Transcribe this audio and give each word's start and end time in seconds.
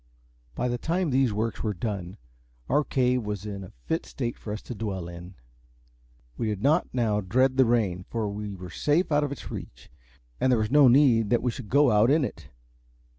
By 0.55 0.67
the 0.67 0.79
time 0.79 1.11
these 1.11 1.31
works 1.31 1.61
were 1.61 1.75
done, 1.75 2.17
our 2.67 2.83
cave 2.83 3.21
was 3.21 3.45
in 3.45 3.63
a 3.63 3.69
fit 3.85 4.03
state 4.07 4.35
for 4.35 4.51
us 4.51 4.63
to 4.63 4.73
dwell 4.73 5.07
in. 5.07 5.35
We 6.37 6.47
did 6.47 6.63
not 6.63 6.87
now 6.91 7.21
dread 7.21 7.55
the 7.55 7.65
rain, 7.65 8.05
for 8.09 8.27
we 8.27 8.55
were 8.55 8.71
safe 8.71 9.11
out 9.11 9.23
of 9.23 9.31
its 9.31 9.51
reach, 9.51 9.91
and 10.39 10.51
there 10.51 10.57
was 10.57 10.71
no 10.71 10.87
need 10.87 11.29
that 11.29 11.43
we 11.43 11.51
should 11.51 11.69
go 11.69 11.91
out 11.91 12.09
in 12.09 12.25
it. 12.25 12.49